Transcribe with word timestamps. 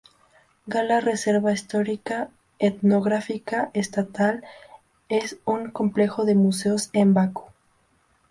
Gala-Reserva 0.65 1.51
Histórica 1.53 2.31
Etnográfica 2.57 3.69
Estatal 3.75 4.43
es 5.09 5.37
un 5.45 5.69
complejo 5.69 6.25
de 6.25 6.33
museos 6.33 6.89
en 6.93 7.13
Bakú. 7.13 7.43